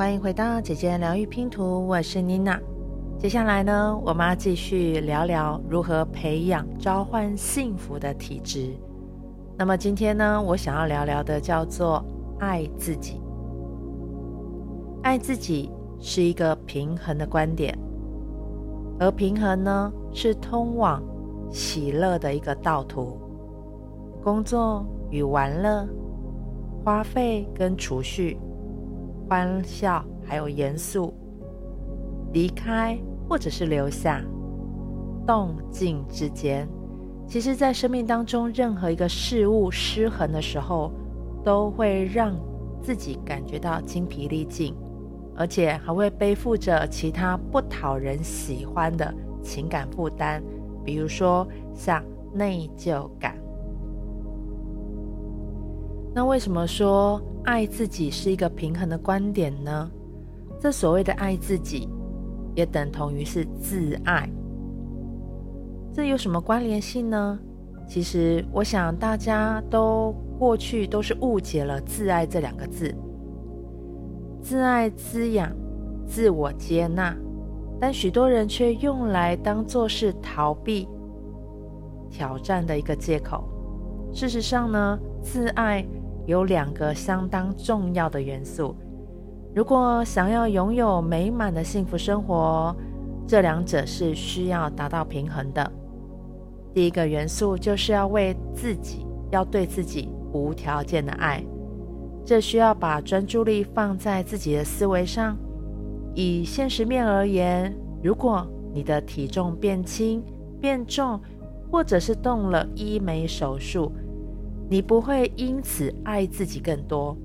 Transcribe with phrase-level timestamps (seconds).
[0.00, 2.58] 欢迎回到姐姐疗愈拼图，我是妮娜。
[3.18, 8.74] 接下来呢，我们要继续聊聊如何培养召唤幸福的体质。
[9.58, 12.02] 那么今天呢，我想要聊聊的叫做
[12.38, 13.20] 爱自己。
[15.02, 17.78] 爱自己是一个平衡的观点，
[18.98, 21.02] 而平衡呢，是通往
[21.50, 23.20] 喜乐的一个道途。
[24.24, 25.86] 工作与玩乐，
[26.82, 28.38] 花费跟储蓄，
[29.30, 31.14] 欢笑还有严肃，
[32.32, 32.98] 离开
[33.28, 34.20] 或者是留下，
[35.24, 36.68] 动静之间，
[37.28, 40.90] 其实，在生命当中，任何一个事物失衡的时候，
[41.44, 42.34] 都会让
[42.82, 44.74] 自己感觉到精疲力尽，
[45.36, 50.42] 而且还会背负着其他不讨人喜欢的情感负担，
[50.84, 52.04] 比如说像
[52.34, 53.29] 内疚感。
[56.12, 59.90] 那为什么说爱自己是一个平衡的观点呢？
[60.58, 61.88] 这所谓的爱自己，
[62.54, 64.28] 也等同于是自爱。
[65.92, 67.38] 这有什么关联性呢？
[67.88, 72.94] 其实，我想大家都过去都是误解了“自爱”这两个字。
[74.42, 75.50] 自爱滋养、
[76.06, 77.16] 自我接纳，
[77.80, 80.88] 但许多人却用来当做是逃避
[82.10, 83.44] 挑战的一个借口。
[84.12, 85.86] 事实上呢，自爱。
[86.30, 88.74] 有两个相当重要的元素，
[89.52, 92.74] 如果想要拥有美满的幸福生活，
[93.26, 95.70] 这两者是需要达到平衡的。
[96.72, 101.44] 第一个元素就是要为自己，要对自己无条件的爱，
[102.24, 105.36] 这需要把专注力放在自己的思维上。
[106.14, 110.22] 以现实面而言，如果你的体重变轻、
[110.60, 111.20] 变重，
[111.72, 113.92] 或者是动了医美手术，
[114.70, 117.16] 你不会因此爱自己更多，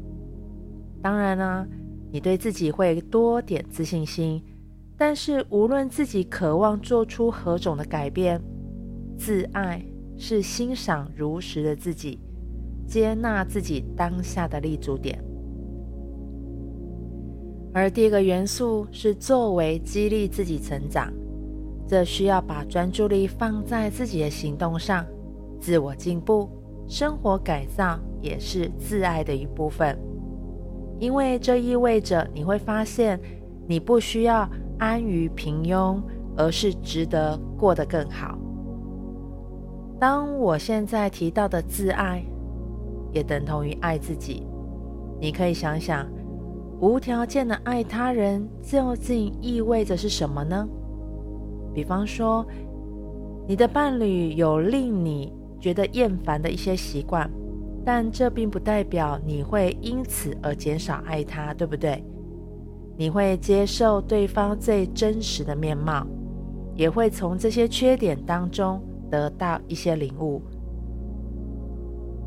[0.99, 1.67] 当然呢、
[2.11, 4.43] 你对自己会多点自信心。
[4.97, 8.41] 但是无论自己渴望做出何种的改变，
[9.15, 9.85] 自爱
[10.17, 12.19] 是欣赏如实的自己，
[12.87, 15.23] 接纳自己当下的立足点。
[17.73, 21.13] 而第一个元素是作为激励自己成长，
[21.87, 25.05] 这需要把专注力放在自己的行动上，
[25.59, 26.49] 自我进步。
[26.87, 29.97] 生活改造也是自爱的一部分，
[30.99, 33.19] 因为这意味着你会发现，
[33.67, 34.47] 你不需要
[34.77, 35.99] 安于平庸，
[36.37, 38.37] 而是值得过得更好。
[39.99, 42.23] 当我现在提到的自爱，
[43.11, 44.45] 也等同于爱自己。
[45.19, 46.05] 你可以想想，
[46.81, 50.67] 无条件的爱他人究竟意味着是什么呢？
[51.73, 52.45] 比方说，
[53.47, 57.29] 你的伴侣有令你觉得厌烦的一些习惯，
[57.83, 62.03] 但这并不代表你会因此而减少爱他，对不对？
[62.97, 66.07] 你会接受对方最真实的面貌，
[66.75, 70.41] 也会从这些缺点当中得到一些领悟。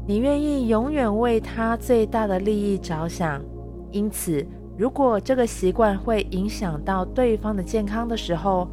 [0.06, 3.43] 你愿意永远为他最大的利益着想，
[3.91, 4.47] 因此，
[4.77, 8.69] 如果这个习惯会影响到对方的健康的时候，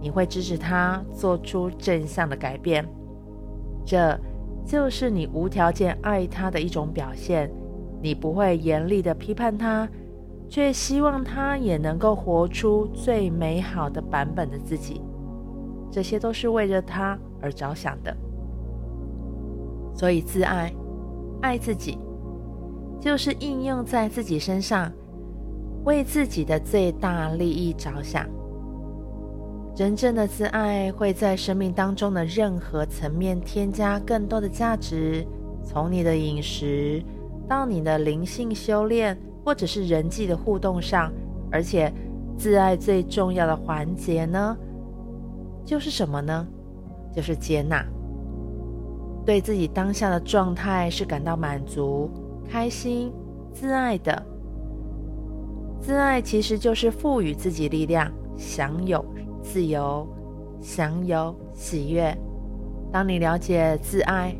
[0.00, 2.86] 你会支持他做出正向的改变。
[3.86, 4.18] 这
[4.66, 7.50] 就是你无条件爱他的一种表现。
[8.02, 9.88] 你不会严厉地批判他，
[10.48, 15.00] 却希望他也能够活出最美好的版本的自己。
[15.90, 18.14] 这些都是为着他而着想的。
[19.94, 20.70] 所以，自爱、
[21.40, 21.98] 爱自己，
[23.00, 24.92] 就是应用在自己身上，
[25.84, 28.26] 为自己的最大利益着想。
[29.76, 35.22] 真正的自爱会在生命当中的任何层面添加更多的价值，
[35.62, 37.04] 从你的饮食
[37.46, 39.14] 到你的灵性修炼，
[39.44, 41.12] 或者是人际的互动上。
[41.52, 41.92] 而且，
[42.38, 44.56] 自爱最重要的环节呢，
[45.62, 46.46] 就是什么呢？
[47.14, 47.84] 就是接纳，
[49.26, 52.10] 对自己当下的状态是感到满足、
[52.48, 53.12] 开心、
[53.52, 54.24] 自爱的。
[55.78, 59.04] 自爱其实就是赋予自己力量，享有。
[59.46, 60.04] 自由、
[60.60, 62.12] 享有喜悦。
[62.92, 64.36] 当你了解自爱、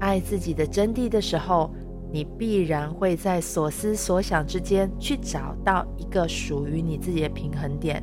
[0.00, 1.70] 爱自己的真谛的时候，
[2.10, 8.02] 你必然会在所思所想之间去找到一个属于你自己的平衡点。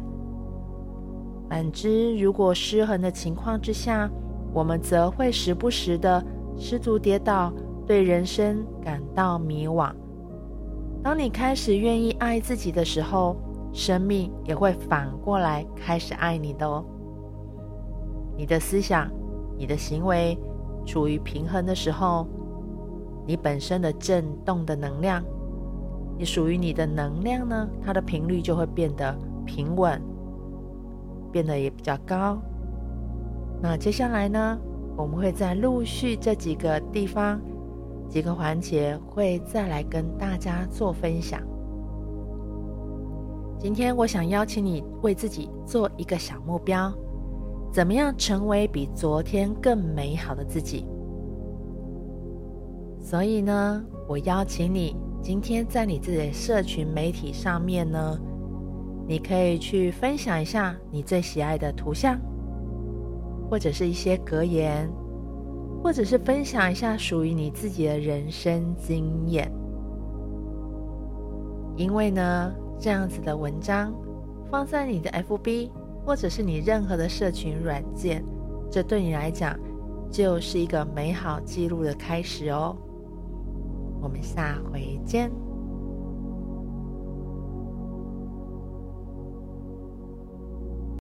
[1.49, 4.09] 反之，如果失衡的情况之下，
[4.53, 6.23] 我们则会时不时的
[6.55, 7.51] 失足跌倒，
[7.87, 9.91] 对人生感到迷惘。
[11.01, 13.35] 当你开始愿意爱自己的时候，
[13.73, 16.85] 生命也会反过来开始爱你的哦。
[18.37, 19.11] 你的思想、
[19.57, 20.37] 你的行为
[20.85, 22.27] 处于平衡的时候，
[23.25, 25.23] 你本身的振动的能量
[26.17, 29.99] 你属于你的能量呢，它的频率就会变得平稳，
[31.31, 32.37] 变得也比较高。
[33.61, 34.57] 那接下来呢，
[34.95, 37.41] 我们会在陆续这几个地方、
[38.07, 41.41] 几个环节，会再来跟大家做分享。
[43.63, 46.93] 今天我想邀请你为自己做一个小目标，
[47.71, 50.85] 怎么样成为比昨天更美好的自己？
[52.99, 58.19] 所以呢，我邀请你今天在你自己的社群媒体上面呢，
[59.07, 62.19] 你可以去分享一下你最喜爱的图像。
[63.49, 64.89] 或者是一些格言，
[65.81, 69.49] 或者是分享一下属于你自己的人生经验。
[71.77, 72.51] 因为呢，
[72.83, 73.95] 这样子的文章
[74.51, 75.71] 放在你的 FB，
[76.05, 78.21] 或者是你任何的社群软件，
[78.69, 79.57] 这对你来讲
[80.11, 82.75] 就是一个美好记录的开始哦。
[84.01, 85.31] 我们下回见。